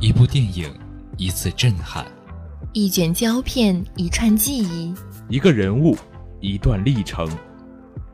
[0.00, 0.72] 一部电影，
[1.16, 2.04] 一次震撼；
[2.72, 4.94] 一卷胶片，一串记忆；
[5.28, 5.96] 一个人物，
[6.40, 7.28] 一段历程。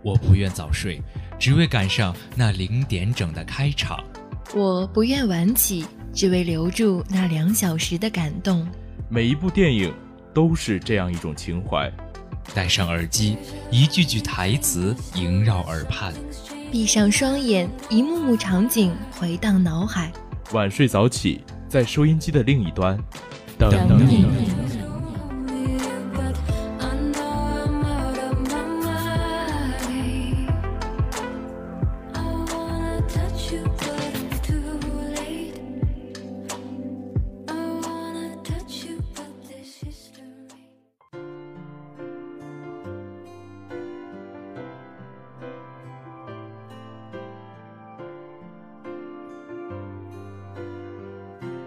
[0.03, 1.01] 我不愿早睡，
[1.39, 3.99] 只为赶上那零点整的开场；
[4.55, 8.67] 我不愿晚起，只为留住那两小时的感动。
[9.09, 9.95] 每一部电影
[10.33, 11.91] 都是这样一种情怀。
[12.55, 13.39] 戴上耳机，
[13.71, 16.13] 一句句台词萦绕耳畔；
[16.75, 20.11] 闭上双眼，一幕幕场景回荡脑海。
[20.51, 21.41] 晚睡早起。
[21.69, 22.99] 在收音机的另一端，
[23.57, 23.71] 等
[24.05, 24.54] 你。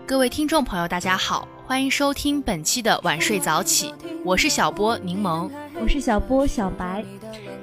[0.07, 7.03] 各位听众朋友，大家好，欢迎收听本期的晚睡早起，我是小波柠檬，我是小波小白，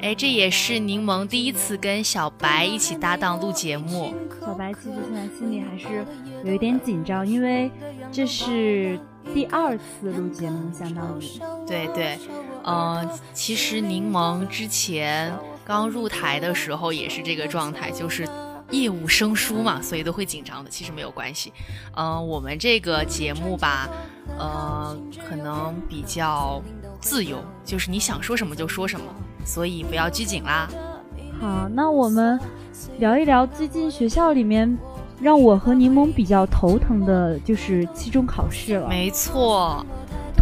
[0.02, 4.12] 哎，这也是柠檬第一次跟小白一起搭档录节目。
[4.42, 6.04] 小白其实现在心里还是
[6.44, 7.70] 有一点紧张，因为
[8.12, 9.00] 这是
[9.32, 11.24] 第二次录节目，相当于。
[11.66, 12.18] 对对，
[12.64, 15.32] 嗯，其实柠檬之前
[15.64, 18.28] 刚入台的时候也是这个状态，就是。
[18.74, 20.70] 业务生疏嘛，所以都会紧张的。
[20.70, 21.52] 其实没有关系，
[21.96, 23.88] 嗯，我们这个节目吧，
[24.38, 24.96] 呃，
[25.28, 26.60] 可能比较
[27.00, 29.06] 自由，就是你想说什么就说什么，
[29.44, 30.68] 所以不要拘谨啦。
[31.40, 32.38] 好，那我们
[32.98, 34.78] 聊一聊最近学校里面
[35.20, 38.88] 让我和柠檬比较头疼的就是期中考试了。
[38.88, 39.84] 没错。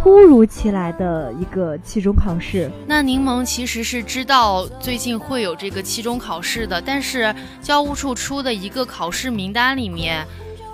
[0.03, 10.27] 突如其来的一个期中考试，那柠檬其实是知道最近会有这个期中考试的，但是教务处出的一个考试名单里面，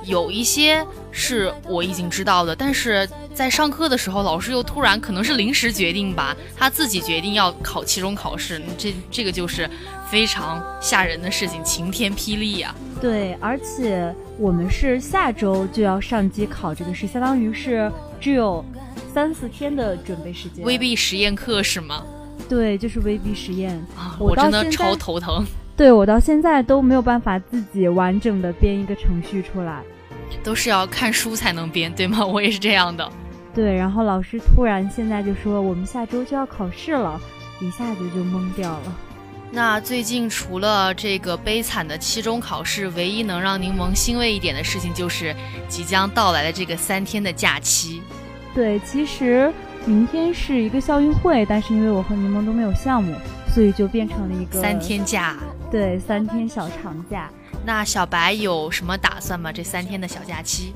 [0.03, 9.70] 有一些是我已经知道的，但是在上课的时候，老师又突然可能是临时决定吧，他自己决定要考期中考试，这这个就是
[10.09, 12.73] 非常吓人的事情，晴天霹雳呀！
[12.99, 18.65] 对，而且我们是下周就要上机考这个试，相当于是只有。
[19.19, 22.05] 三四天的准备时间，微闭实验课是吗？
[22.47, 24.15] 对，就是微闭实验啊！
[24.17, 25.45] 我真的超头疼。
[25.75, 29.83] 对我到现在都没有办法自己完整的编一个程序出来，
[30.41, 32.23] 都是要看书才能编，对吗？
[32.25, 33.11] 我也是这样的。
[33.53, 37.19] 对，然后老师突然现在就说我们下周就要考试了，
[37.59, 38.95] 一下子就懵掉了。
[39.52, 45.35] 那最近除了这个悲惨的期中考试，唯一能让柠檬欣慰一点的事情就是
[45.67, 48.02] 即将到来的这个三天的假期。
[48.59, 49.49] 对，其实
[49.86, 53.15] 明天是一个校运会，但是因为我和柠檬都没有项目，
[53.55, 55.37] 所以就变成了一个三天假。
[55.71, 57.30] 对，三天小长假。
[57.65, 59.49] 那小白有什么打算吗？
[59.49, 60.73] 这三天的小假期？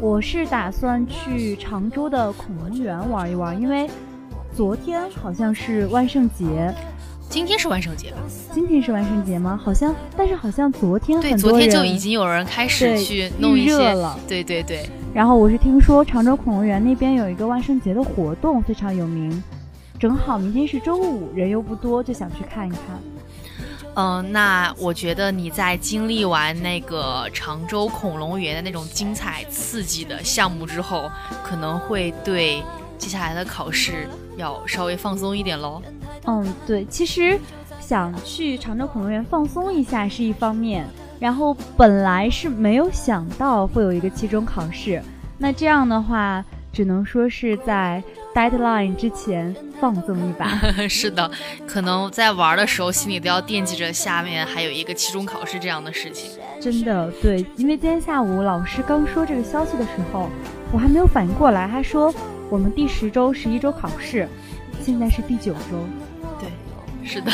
[0.00, 3.88] 我是打算去常州的恐龙园玩一玩，因为
[4.52, 6.74] 昨天好像是万圣节。
[7.28, 8.16] 今天是万圣节吧？
[8.52, 9.56] 今天是万圣节吗？
[9.62, 14.18] 好像，但是好像昨天对，昨天就已经有人开始去弄一些了。
[14.26, 14.90] 对对对。
[15.14, 19.42] 然后我是听说常州恐龙园那边有一个万圣节的活动非常有名，
[19.98, 22.80] 正好明天是周五，人又不多，就想去看一看。
[23.94, 31.10] 嗯，那我觉得你在经历完那个常州恐龙园的那种精彩刺激的项目之后，
[31.44, 32.62] 可能会对
[32.96, 34.08] 接下来的考试
[34.38, 35.82] 要稍微放松一点喽。
[36.24, 37.38] 嗯，对，其实
[37.78, 40.88] 想去常州恐龙园放松一下是一方面，
[41.22, 45.00] 然后本来是没有想到会有一个期中考试，
[45.38, 48.02] 那这样的话，只能说是在
[48.34, 50.48] deadline 之前放纵一把。
[50.90, 51.30] 是的，
[51.64, 56.32] 可能在玩的时候心里都要惦记着下面还有一个期中考试这样的事情。
[56.60, 60.28] 真的，对，因为今天下午老师刚说这个消息的时候，
[60.72, 62.12] 我还没有反应过来，他说
[62.50, 64.28] 我们第十周十一周考试，
[64.80, 65.86] 现在是第九周。
[66.40, 66.48] 对
[67.08, 67.30] 是的，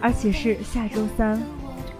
[0.00, 1.40] 而且是下周三，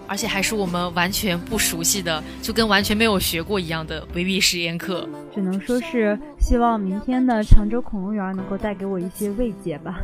[0.07, 5.07] 而且还是我们完全不熟悉的，就跟完全没有学过一样的微闭实验课。
[5.33, 9.99] 只能说是希望明天的常州恐龙园能够带给我一些慰藉吧。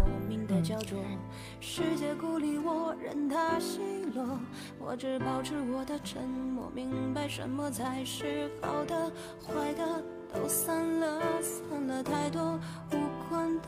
[1.60, 3.80] 世界孤立我，任它奚
[4.16, 4.40] 落，
[4.80, 8.96] 我只保持我的沉默，明白什么才是好的，
[9.48, 10.04] 坏的
[10.34, 12.60] 都散了，散了太多
[12.92, 12.98] 无
[13.30, 13.68] 关的。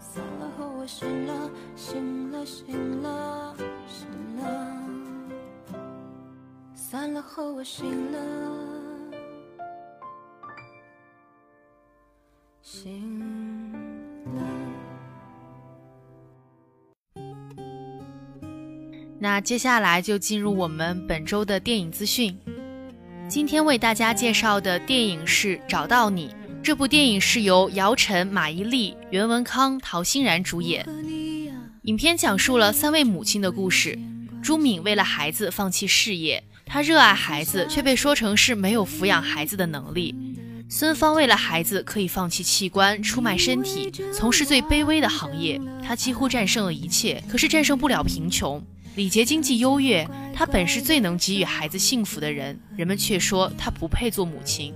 [0.00, 3.54] 散了后我醒了，醒了醒了
[3.88, 4.08] 醒
[4.42, 4.93] 了。
[6.94, 8.18] 散了后我醒了，
[12.62, 13.68] 醒
[14.26, 14.40] 了。
[19.18, 22.38] 那接下来就进入我们本周的电影资讯。
[23.28, 26.28] 今天为大家介绍的电影是《找到你》。
[26.62, 30.86] 这部电影是由姚晨、马伊琍、袁文康、陶欣然主演。
[31.82, 33.98] 影片讲述了三位母亲的故事。
[34.40, 40.14] 朱敏为了孩子放弃事业，她热爱孩子，却被说成是没有抚养孩子的能力。
[40.68, 48.64] 孙芳为了孩子可以放弃器官，出卖身体，从事最卑微的行业，她几乎战胜了一切，可是战胜不了贫穷。
[48.96, 54.72] 李杰经济优越，他本是最能给予孩子幸福的人，人们却说他不配做母亲。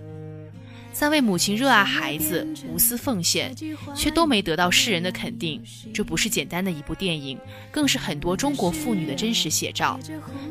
[0.98, 3.54] 三位母亲热爱孩子，无私奉献，
[3.94, 5.62] 却都没得到世人的肯定。
[5.94, 7.38] 这不是简单的一部电影，
[7.70, 9.96] 更是很多中国妇女的真实写照。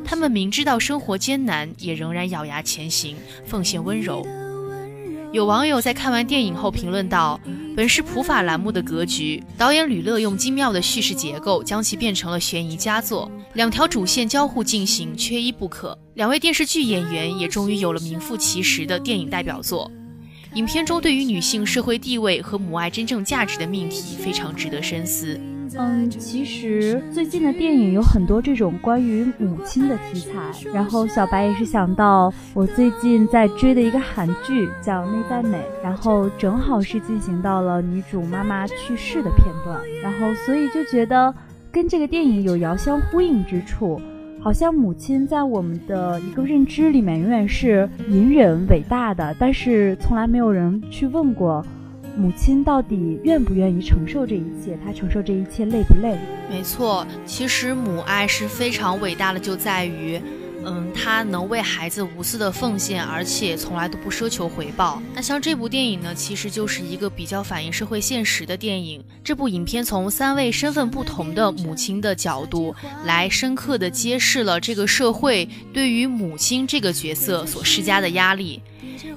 [0.05, 4.25] 她们明知道生活艰难，也仍然咬牙前行，奉献温柔。
[5.33, 7.37] 有网友在看完电影后评论道
[7.75, 13.29] ：“本是普法栏目的格局，导演吕乐用精妙的叙事结构将其变成了悬疑佳作。
[13.55, 15.99] 两条主线交互进行，缺一不可。
[16.13, 19.91] 两位电视剧演员也终于有了名副其实的电影代表作。”
[20.53, 25.39] 影片中对于女性社会地位和母爱真正价值的命题非常值得深思。
[25.77, 41.31] 嗯，其实最近的电影有很多这种关于母亲的题材，然后小白也是想到我最近在追的一个韩剧叫《内在美》，然后正好是进行到了女主妈妈去世的片段，然后所以就觉得
[41.71, 44.01] 跟这个电影有遥相呼应之处。
[44.39, 51.65] 好像母亲在我们的一个认知里面永远是隐忍伟大的，但是从来没有人去问过，
[52.15, 54.77] 母亲到底愿不愿意承受这一切？
[54.85, 56.17] 她承受这一切累不累？
[56.49, 60.21] 没错，其实母爱是非常伟大的，就在于。
[60.69, 65.01] 嗯，他能为孩子无私的奉献，而且从来都不奢求回报。
[65.15, 69.01] 那像这部电影呢，其实就是一个比较反映社会现实的电影。
[69.23, 72.75] 这部影片从三位身份不同的母亲的角度，
[73.05, 78.61] 来深刻的揭示了这个社会对于母亲这个角色所施加的压力。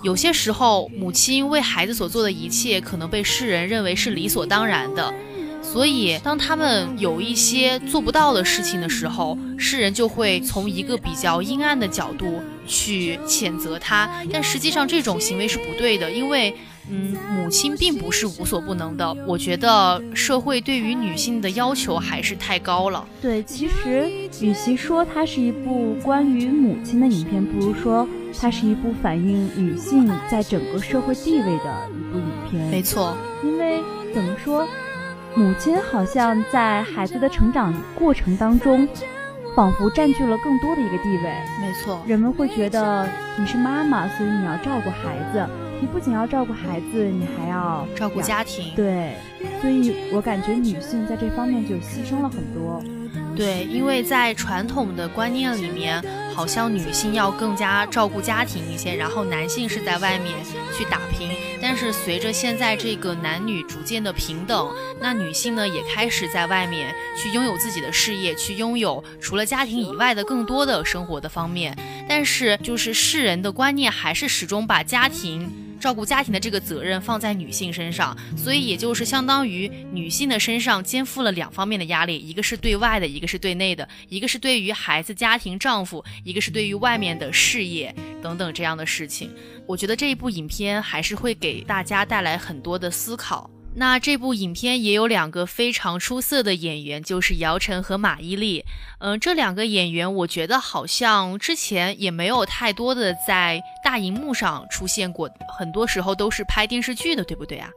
[0.05, 5.13] 有些时候，母亲为孩子所做的一切，可能被世人认为是理所当然的。
[5.63, 14.11] 所以，当他们有一些做不到的事情的时候，世人就会从一个比较阴暗的角度去谴责他。
[14.33, 16.53] 但实际上，这种行为是不对的，因为，
[16.91, 19.15] 嗯，母亲并不是无所不能的。
[19.29, 23.07] 我觉得社会对于女性的要求还是太高了。
[23.23, 24.11] 对，其实
[24.41, 28.09] 与其说它是一部关于母亲的影片，不如说
[28.41, 32.71] 它是一部反映女性在整个社会地位的一部影片。
[32.71, 33.81] 没错，因为
[34.13, 34.67] 怎么说？
[35.35, 38.87] 母亲好像在孩子的成长过程当中，
[39.55, 41.23] 仿佛占据了更多的一个地位。
[41.61, 45.47] 没错，人们会觉得你是妈妈，所以你要照顾孩子。
[45.81, 48.75] 你不仅要照顾孩子，你还要照顾家庭。
[48.77, 49.15] 对，
[49.63, 52.83] 所以我感觉女性在这方面就牺牲了很多。
[53.35, 56.05] 对，因为在传统的观念里面，
[56.35, 60.35] 好像女性要更加照顾家庭一些，然后男性是在外面
[60.77, 61.31] 去打拼。
[61.63, 71.77] 但是随着现在这个男女逐渐的平等，那女性呢也开始在外面去拥有自己的事业，去拥有除了家庭以外的更多的生活的方面。
[72.09, 75.51] 但是就是世人的观念还是始终把家庭。
[75.81, 89.35] 照顾家庭的这个责任放在女性身上，所以也就是相当于女性的身上肩负了两方面的压力，一个是对外的，一个是对内的，一个是对于孩子、家庭、丈夫，一个是对于外面的事业等等这样的事情。
[89.67, 93.51] 我觉得这一部影片还是会给大家带来很多的思考。
[93.75, 98.63] 那这部影片也有两个非常出色的演员，就是姚晨和马伊琍。
[98.99, 107.71] 嗯，这两个演员，我觉得好像之前也没有太多的在大荧幕上出现过，很多时候都是拍电视剧的，对不对啊？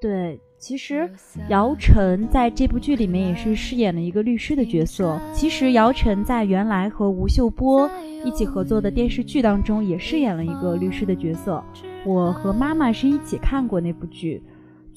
[0.00, 1.12] 对，其实
[1.50, 5.20] 姚晨在这部剧里面也是饰演了一个律师的角色。
[5.34, 7.90] 其实姚晨在原来和吴秀波
[8.24, 11.62] 一起合作的电视剧当中也饰演了一个律师的角色。
[12.06, 14.42] 我和妈妈是一起看过那部剧。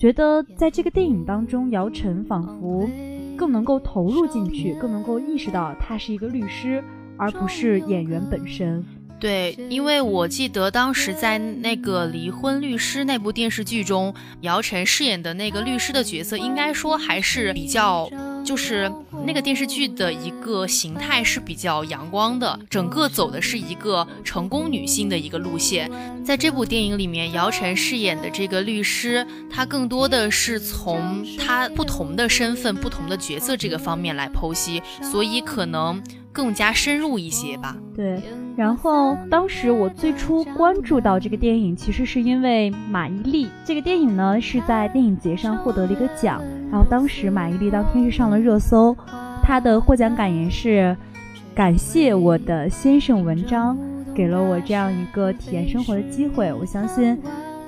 [0.04, 2.90] 觉得在这个电影当中，姚晨仿佛
[3.38, 6.84] 更能够投入进去，更能够意识到她是一个律师，
[7.16, 8.84] 而不是演员本身。
[9.20, 18.10] 对，因为我记得当时在那个《离婚律师》那部电视剧中，姚晨饰演的那个律师的角色，应该说还是比较。
[18.44, 18.92] 就是
[19.26, 25.90] 那个电视剧的一个形态是比较阳光的，整个走的是一个成功女性的一个路线。
[26.26, 36.04] 在这部电影里面，姚晨饰演的这个律师，她更多的是从她不同的身份、不同的角色这个方面来剖析，所以可能
[36.34, 37.78] 更加深入一些吧。
[37.96, 38.22] 对。
[38.56, 43.48] 然后当时我最初关注到这个电影，其实是因为马伊琍。
[43.66, 46.42] 这个电影呢是在电影节上获得了一个奖，
[46.72, 48.96] 然后当时马伊琍当天是上了热搜，
[49.42, 50.96] 她的获奖感言是：
[51.56, 53.78] 感谢我的先生文章。
[54.16, 56.54] 给了我这样一个体验生活的机会。
[56.54, 57.18] 我相信，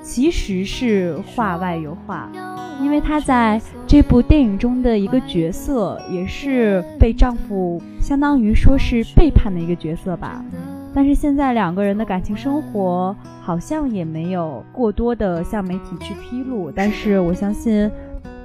[0.00, 2.30] 其实是话外有话，
[2.80, 10.44] 因为她在这部电影中的一个角色，也是被丈夫相当于说是背叛的一个角色吧。
[10.96, 17.90] 但是现在两个人的感情生活好像也没有过多的向媒体去披露，但是我相信，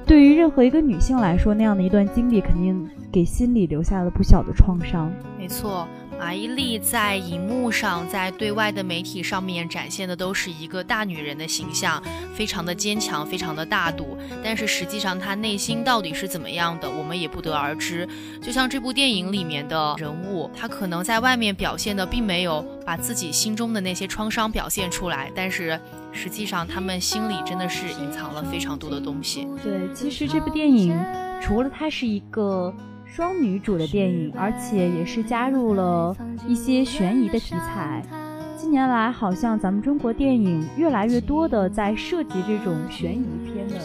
[0.06, 5.10] 对于任何一个女性来说，那样的一段经历肯定给心里留下了不小的创伤。
[5.40, 5.88] 没错。
[6.22, 12.00] 马伊琍在荧幕上，在对外的媒体上面展现的都是一个大女人的形象，
[12.36, 14.16] 非常的坚强，非常的大度。
[14.44, 18.08] 但是实际上她内心到底是怎么样的，我们也不得而知。
[18.40, 29.48] 就像这部电影里面的人物，她可能在外面表现的并没有把自己心中的那些创伤表现出来，但是实际上他们心里真的是隐藏了非常多的东西。
[29.64, 30.96] 对，其实这部电影
[31.42, 32.72] 除了它是一个。
[33.14, 36.16] 双女主的电影，而且也是加入了
[36.48, 38.02] 一些悬疑的题材。
[38.56, 43.76] 近年来，好像咱们中国电影越来越多的在涉及这种悬疑片的，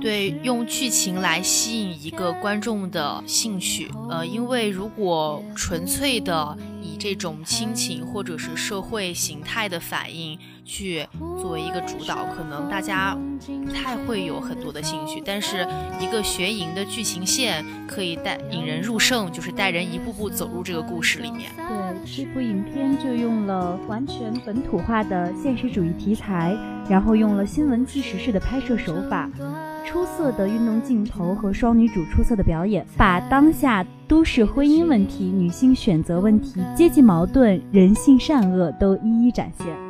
[0.00, 3.90] 对，用剧情来吸引一个观众的兴趣。
[4.08, 6.56] 呃，因为如果纯粹的
[6.96, 10.38] 这种亲情或者是社会形态的反应。
[10.68, 11.06] 去
[11.40, 13.16] 作为一个主导，可能大家
[13.64, 15.64] 不太会有很多的兴趣，但是
[16.00, 21.52] 一个悬疑的剧情线可以带引人入胜，就是带人一步步走入这个故事里面。
[21.56, 26.58] 对，这部影片就用了完全本土化的现实主义题材，
[26.90, 29.30] 然后用了新闻纪实式的拍摄手法，
[29.86, 39.85] 出色的运动镜头和双女主出色的表演，把当下都市婚姻问题、女性选择问题、阶级矛盾、人性善恶都一一展现。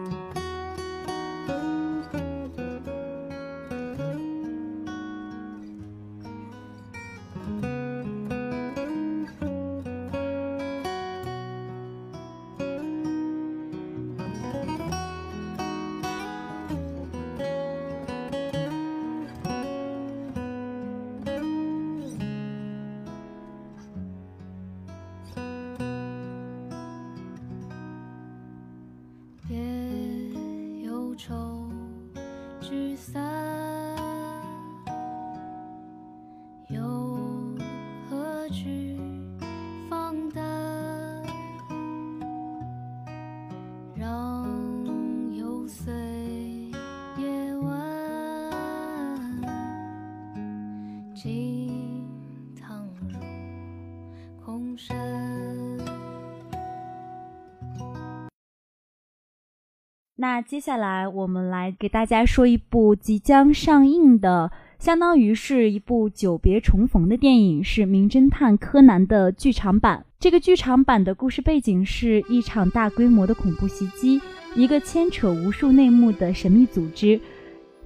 [60.19, 70.07] 那接下来我们来给大家说一部即将上映的，相当于是一部久别重逢的电影，是《名侦探柯南》的剧场版。
[70.19, 74.19] 这个剧场版的故事背景是一场大规模的恐怖袭击，
[74.55, 77.21] 一个牵扯无数内幕的神秘组织。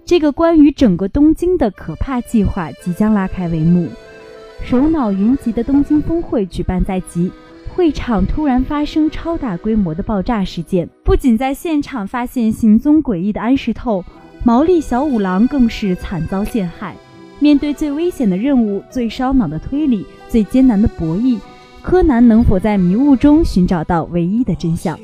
[0.04, 3.88] 这个关于整个东京的可怕计划即将拉开帷幕，
[4.62, 7.32] 首脑云集的东京峰会举办在即。
[7.74, 14.04] 会场突然发生超大规模的爆炸事件，不仅在现场发现行踪诡异的安石透，
[14.44, 16.94] 毛利小五郎更是惨遭陷害。
[17.38, 21.38] 面对最危险的任务、最烧脑的推理、最艰难的博弈，
[21.80, 24.98] 柯南能否在迷雾中寻找到唯一的真相？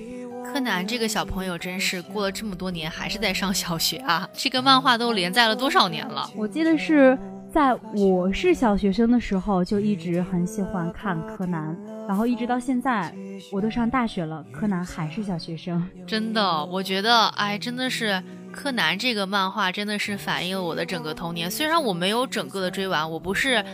[0.45, 4.29] 柯南这个小朋友真是过了这么多年还是在上小学啊！
[4.35, 6.29] 这个漫画都连载了多少年了？
[6.37, 7.19] 我记得是。
[7.57, 11.75] 在我是小学生的时候，就一直很喜欢看柯南，
[12.07, 13.11] 然后一直到现在，
[13.51, 15.83] 我都上大学了，柯南还是小学生。
[16.07, 18.23] 真的，我觉得，哎，真的是
[18.53, 21.51] 柯南这个漫画真的是反映了我的整个童年。
[21.51, 23.65] 虽然我没有整个的追完，我不是，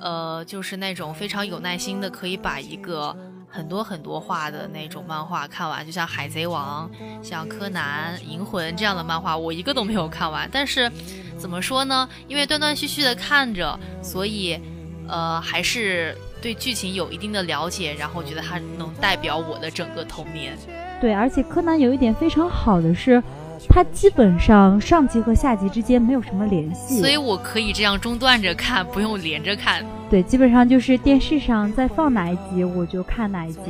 [0.00, 3.14] 呃，就是那种非常有耐心的可以把一个
[3.56, 6.90] 很多很多话的那种漫画看完，就像海贼王、
[7.22, 10.90] 像柯南、银魂这样的漫画，我一个都没有看完，但是。
[11.38, 12.08] 怎么说呢？
[12.28, 14.58] 因为断断续续的看着，所以，
[15.06, 20.56] 呃，还是对剧情有一定的了解，然后觉得它能代表我的整个童年。
[20.98, 23.22] 对，而且柯南有一点非常好的是，
[23.68, 29.84] 它基本上上集和下集之间没有什么联系，所以我可以这样中断着看，不用连着看。
[30.08, 33.60] 对，基本上就是电视上在放哪一集我就看哪一集，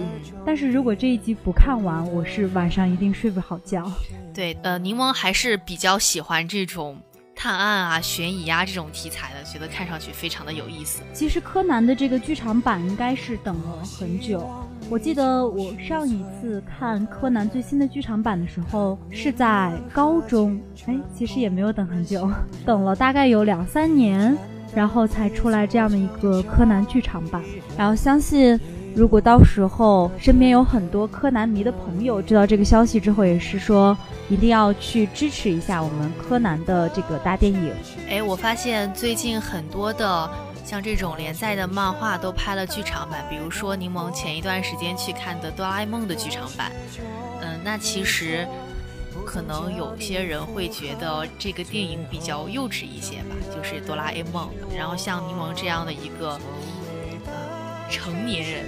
[0.44, 3.90] 但是如果这一集不看完，我是晚上一定睡不好觉。
[4.34, 6.96] 对，呃，柠檬还是比较喜欢这种。
[7.38, 11.02] 探案啊、悬疑啊这种题材的，觉得看上去非常的有意思。
[11.12, 14.50] 其实柯南的这个剧场版应该是等了很久。
[14.88, 22.26] 我记得我上一次看柯南最新的剧场版的时候是在高中，哎，其实也没有等很久，
[22.64, 24.34] 等了大概有两三年，
[24.74, 27.42] 然后才出来这样的一个柯南剧场版。
[27.76, 28.58] 然后相信
[28.94, 33.96] 如果到时候身边有很多柯南迷的朋友知道这个消息之后，也是说
[34.28, 37.72] 一定要去支持一下我们柯南的这个大电影。
[38.08, 40.28] 哎，我发现最近很多的
[40.64, 46.72] 像这种连载的漫画都拍了剧场版，比如说柠檬前一段时间去看的《哆啦 A 梦》的剧场版。
[47.42, 48.48] 嗯，那其实
[49.26, 54.48] 可能有些人会觉得这个电影比较幼稚一些吧，就是《哆啦 A 梦》。
[54.76, 56.38] 然后像柠檬这样的一个。
[57.88, 58.64] 成年人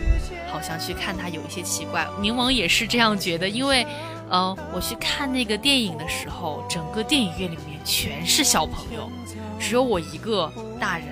[0.53, 3.85] 好像去看它有一些奇怪，柠檬也是这样觉得，因为，
[4.31, 9.11] 呃，我去看那个电影的时候，整个电影院里面全是小朋友，
[9.59, 10.49] 只有我一个
[10.79, 11.09] 大人，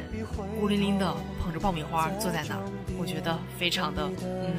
[0.61, 1.12] 孤零零的
[1.43, 2.62] 捧着爆米花坐在那儿，
[2.97, 4.55] 我觉得非常的嗯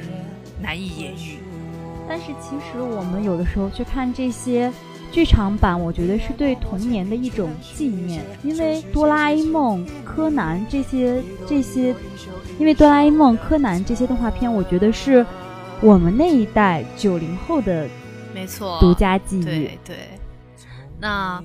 [0.60, 1.38] 难以言喻。
[2.08, 4.72] 但是其实我们有的时候去看这些。
[5.10, 11.96] 剧场版我觉得是对童年的一种纪念，因为哆啦 A 梦、柯南这些这些，
[12.58, 15.24] 因为哆啦 A 梦、柯南这些动画片，我觉得是
[15.80, 17.88] 我们那一代九零后的
[18.34, 19.44] 没错独家记忆。
[19.44, 19.96] 对对，
[21.00, 21.42] 那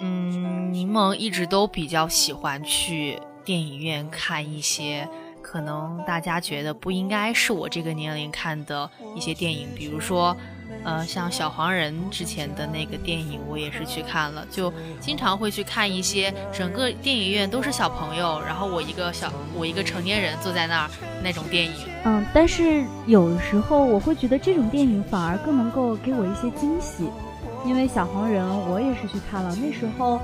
[0.00, 5.08] 嗯，柠檬一直都比较喜欢去电影院看一些
[5.50, 10.36] 可能大家觉得不应该是我这个年龄看的一些电影，比如说。
[10.84, 20.90] 呃，像小黄人之前的那个电影，我也是去看了，就经常会去看一些整个电影院都是小朋友，然后我一个小我一个成年人坐在那儿
[21.24, 21.72] 那种电影。
[22.04, 27.10] 嗯，但是有时候我会觉得这种电影反而更能够给我一些惊喜，
[27.64, 30.20] 因为小黄人我也是去看了，那时候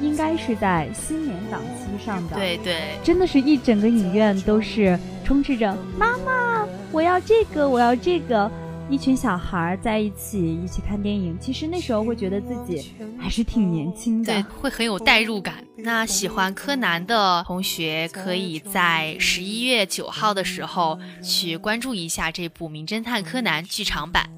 [0.00, 8.50] 应该是在新年档期上的，对对，真的是一整个影院都是充斥着妈妈，我要这个，我要这个。
[8.90, 15.56] 一群小孩在一起一起看电影，其实那时候会觉得自己还是挺年轻的，对，会很有代入感。
[15.76, 24.37] 那喜欢柯南的同学，可以在十一月九号的时候去关注一下这部《名侦探柯南》剧场版。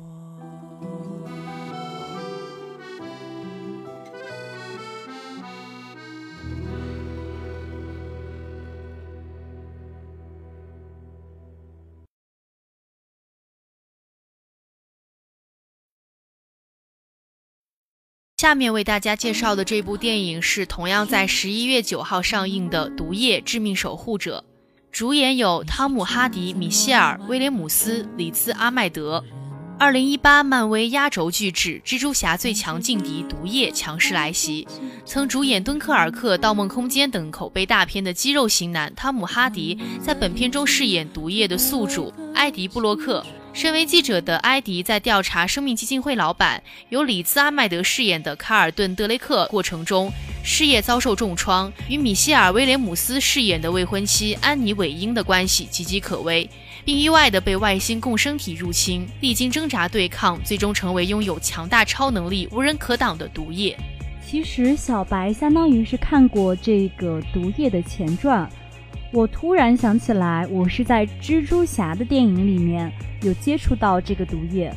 [18.40, 24.42] 下面为大家介绍的这部电影是同样在 十一月九号上映的《毒液：致命守护者》，
[24.90, 29.22] 主演有汤姆·哈迪、米歇尔·威廉姆斯、里兹·阿麦德。
[29.78, 34.66] 二零一八漫威压轴巨制《蜘蛛侠：最强劲敌毒液》强势来袭，
[35.04, 43.22] 曾主演《敦刻尔克》《盗梦空间》等口碑大片的肌肉型男汤姆·哈迪，在本片中饰演毒液的宿主埃迪·布洛克。
[43.52, 50.10] 身为记者的埃迪在调查生命基金会老板由里兹·阿麦德饰演的卡尔顿·德雷克过程中，
[50.42, 56.48] 事业遭受重创，与米歇尔·威廉姆斯饰演的未婚妻安妮·韦因的关系岌岌可危，
[56.84, 63.76] 并意外的被外星共生体入侵，历经挣扎对抗，最终成为拥有强大超能力、无人可挡的毒液。
[64.26, 68.48] 其实小白相当于是看过这个毒液的前传。
[69.12, 72.92] 我突然想起来，我是在蜘蛛侠的电影里面
[73.22, 74.72] 有接触到这个毒液，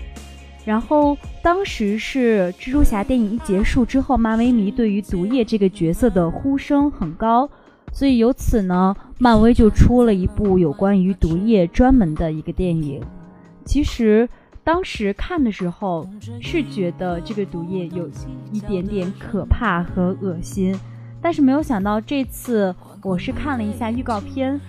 [0.66, 7.48] 然后当时是蜘蛛侠电影一结束之后，漫威迷对于毒液这个角色的呼声很高，
[7.92, 13.00] 所以由此呢，漫威就出了一部有关于毒液专门的一个电影。
[13.64, 14.28] 其实
[14.64, 16.10] 当时看的时候
[16.42, 18.10] 是觉得这个毒液有
[18.52, 20.76] 一点点可怕和恶心，
[21.22, 22.76] 但是没有想到这次。
[23.04, 24.60] 我是看了一下预告片，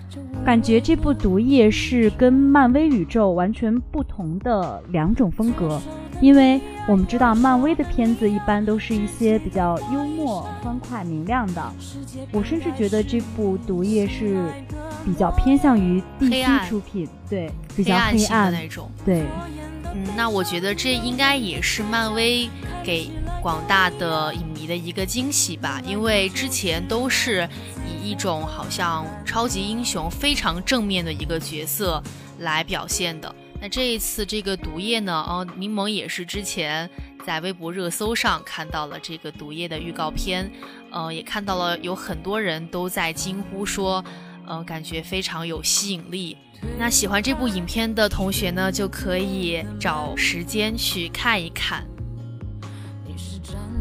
[0.45, 5.81] 感觉这部《毒液》是跟漫威宇宙完全不同的两种风格。
[6.21, 11.61] 因为我们知道漫威的片子一般都是一些比较幽默、欢快、明亮的，
[12.31, 14.37] 我甚至觉得这部《毒液》是
[15.05, 18.89] 比较偏向于 DC 出品，对，比较黑暗的那种。
[19.05, 19.25] 对，
[19.93, 22.49] 嗯，那我觉得这应该也是漫威
[22.81, 23.09] 给
[23.41, 27.47] 广大的影的一个惊喜吧，因为之前都是
[27.87, 28.05] 以。
[28.05, 32.01] 一种好像超级英雄非常正面的一个角色
[32.37, 33.35] 来表现的。
[33.59, 35.11] 那这一次这个毒液呢？
[35.27, 36.87] 哦，柠檬也是之前
[37.25, 40.51] 在微博热搜上看到了这个毒液的预告片，
[40.91, 44.05] 呃，也看到了有很多人都在惊呼说，
[44.45, 46.37] 呃，感觉非常有吸引力。
[46.77, 51.83] 那喜欢这部影片的同学呢，就可以找时间去看一看。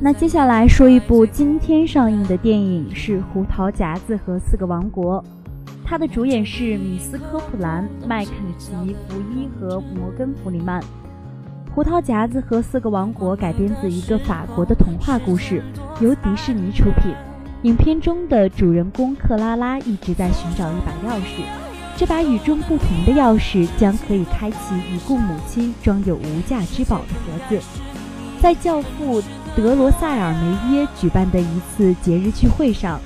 [0.01, 5.23] 那接下来说一部今天上映的电影是《胡桃夹子和四个王国》，
[5.85, 10.83] 它的主演是米斯科普兰、麦肯齐福伊和摩根弗里曼。
[11.75, 15.63] 《胡桃夹子和四个王国》改编自一个法国的童话故事，
[16.01, 17.15] 由迪士尼出品。
[17.63, 21.45] 影片中的主人公克拉拉一直在寻找一把钥匙，
[21.97, 27.59] 这把与众不同的钥匙将可以开启已故母亲装有无价之宝的盒子。
[28.43, 29.23] 在教父
[29.57, 32.99] 德罗塞尔梅耶举办的一次节日聚会上，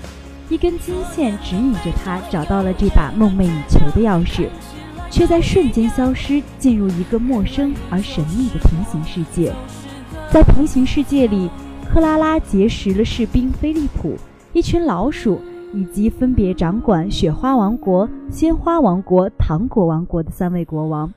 [0.49, 4.49] 一根金线指引着他找到了这把梦寐以求的钥匙，
[5.11, 9.53] 却在瞬间消失，进入一个陌生而神秘的平行世界。
[10.31, 11.51] 在平行世界里，
[11.93, 14.17] 克拉拉结识了士兵菲利普、
[14.55, 15.39] 一群老鼠，
[15.75, 21.13] 以及分别掌管雪花王国、鲜花王国、糖果王国的三位国王。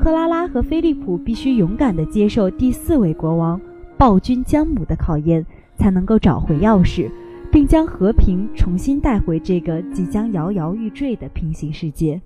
[0.00, 3.60] 克拉拉和菲利普必须勇敢地接受第四位国王
[4.02, 5.46] 暴君姜母的考验，
[5.78, 7.08] 才能够找回钥匙，
[7.52, 12.20] 并将和平重新带回这个即将摇摇欲坠的平行世界。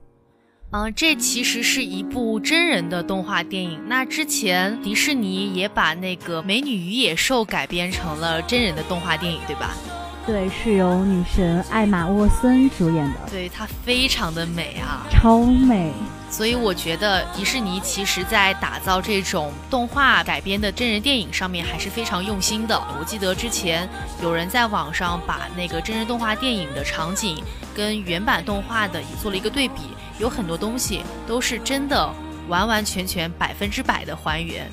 [0.71, 3.79] 嗯，这其实是一部真人的动画电影。
[3.87, 9.75] 那之前迪士尼也把那个《美女与野兽》改编成了真人的动画电影，对吧？
[10.27, 13.19] 对，是由女神艾玛沃森主演的。
[13.31, 15.93] 对，她非常的美啊，超美。
[16.37, 22.79] 所以我觉得迪士尼其实在打造这种动画改编的真人电影上面还是非常用心的。
[23.01, 23.89] 我记得之前
[24.23, 27.43] 有人在网上把那个真人动画电影的场景
[27.75, 29.77] 跟原版动画的也做了一个对比。
[30.19, 32.13] 有很多东西都是真的，
[32.49, 34.71] 完完全全百分之百的还原。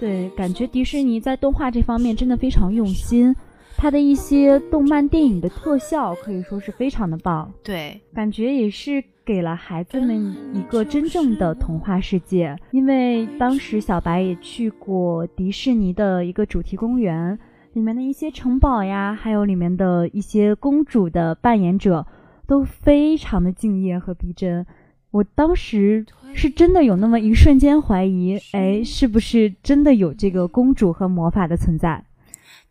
[0.00, 3.32] 对，感觉迪士尼在动画这方面真的非常用心，
[3.76, 7.52] 它的一些动漫电影的特效可以说是非常的棒。
[7.62, 12.56] 对，感觉也是给了孩子们一个真正的童话世界。
[12.70, 17.38] 因为当时小白也去过迪士尼的一个主题公园，
[17.74, 22.06] 里面的一些城堡呀，还有里面的一些公主的扮演者。
[22.48, 24.64] 都非常的敬业和逼真，
[25.10, 32.04] 我当时是真的有那么一瞬间怀疑，哎，是不是真的有这个公主和魔法的存在？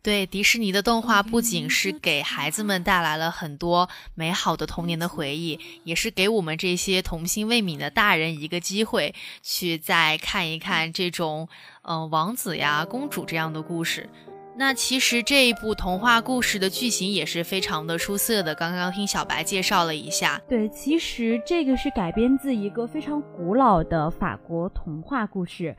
[0.06, 11.48] 对，迪士尼的动画不仅是给孩子们带来了很多美好的童年的回忆，也是给我们这些童心未泯的大人一个机会，去再看一看这种，
[11.82, 14.08] 嗯，王子呀、公主这样的故事。
[14.56, 18.54] 那其实这一部童话故事的剧情也是非常的出色的。
[18.54, 25.76] 刚刚听小白介绍了一下，对，其实这个是改编自一个非常古老的法国童话故事，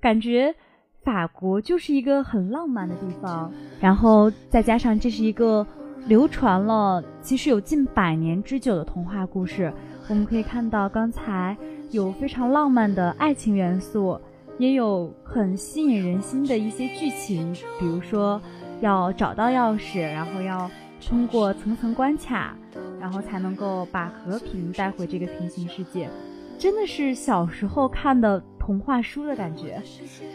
[0.00, 0.52] 感觉
[1.08, 5.66] 法国就是一个很浪漫的地方，然后再加上这是一个
[6.04, 9.72] 流传了其实有近百年之久的童话故事，
[10.10, 11.56] 我们可以看到刚才
[11.92, 14.20] 有非常浪漫的爱情元素。
[14.58, 18.38] 也有很吸引人心的一些剧情，比如说
[18.80, 22.54] 要找到钥匙，然后要通过层层关卡，
[23.00, 26.10] 然后才能够把和平带回这个平行世界。
[26.58, 29.82] 真的是小时候看的童话书的感觉。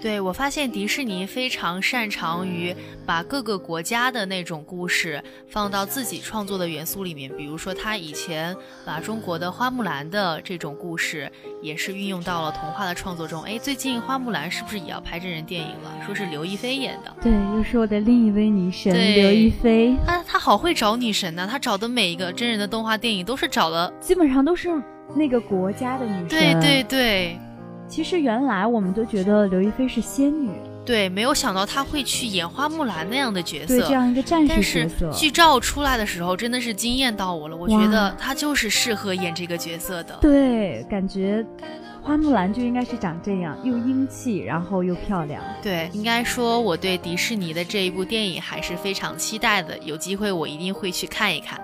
[0.01, 13.43] 对我发现迪士尼非常擅长于把各个国家的那种故事放到自己创作的元素里面，比如说他以前把中国的花木兰的这种故事也是运用到了童话的创作中。
[13.43, 16.03] 哎，最近花木兰是不是也要拍真人电影了？
[16.03, 17.15] 说是刘亦菲演的。
[17.21, 19.95] 对，又是我的另一位女神刘亦菲。
[20.07, 24.81] 她她好会找女神呢，她找的每一个真人的动画电影都是找的，基本上都是。
[25.15, 27.39] 那个国家的女神，对对对。
[27.93, 30.49] 其实原来我们都觉得刘亦菲是仙女，
[30.83, 35.11] 对，没有想到她会去演花木兰那样的角色，对，这样一个战士角色。
[35.11, 37.55] 剧照出来的时候，真的是惊艳到我了。
[37.55, 40.17] 我觉得她就是适合演这个角色的。
[40.19, 41.45] 对，感觉
[42.01, 45.39] 花木兰就应该是长这样，又英气，然后又漂亮。
[45.61, 51.61] 对，应该说我对迪士尼的这一部电影还是非常期待的，有机会我一定会去看一看。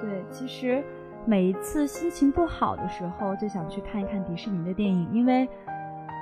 [0.00, 0.80] 对，其实。
[1.24, 5.48] 每一次心情不好的时候，就想去看一看迪士尼的电影，因为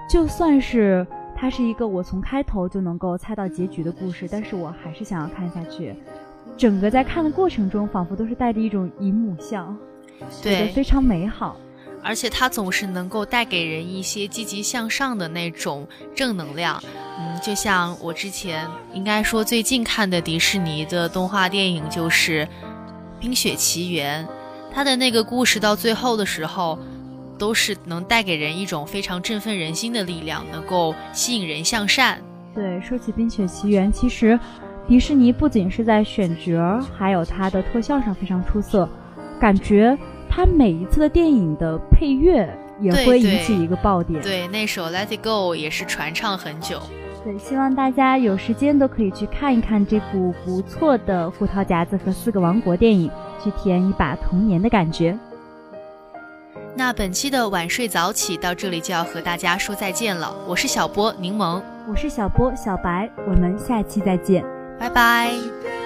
[0.08, 5.94] 就算是它是一个我从开头就能够猜到结局的故事，但是我还是想要看下去。
[6.56, 9.74] 整个在看的过程中，仿佛都是带着一种姨母笑，
[10.42, 11.56] 对，非常美好。
[12.02, 16.82] 而且它总是能够带给人一些积极向上的那种正能量。
[17.18, 22.46] 嗯，就像我之前应该说最近看的迪士尼的动画电影就是
[23.18, 24.26] 《冰雪奇缘》。
[24.72, 26.78] 他的那个故事到最后的时候，
[27.38, 32.20] 都是能带给人一种非常振奋人心的力量，能够吸引人向善。
[32.54, 34.38] 对，说起《冰雪奇缘》，其实
[34.88, 38.88] 迪士尼不仅是在选角，还有它的特效上非常出色，
[39.40, 39.96] 感觉
[40.28, 42.48] 它每一次的电影的配乐
[42.80, 44.20] 也会引起一个爆点。
[44.22, 46.80] 对，那首《Let It Go》也是传唱很久。
[47.22, 53.10] 对，希望大家有时间都可以去看一看这部不错的《胡桃夹子和四个王国》电影，
[53.42, 55.16] 去体验一把童年的感觉。
[56.74, 60.34] 那本期的晚睡早起到这里就要和大家说再见了。
[60.46, 64.42] 我是小波柠檬，我是小波小白，我们下期再见，
[64.78, 65.79] 拜拜。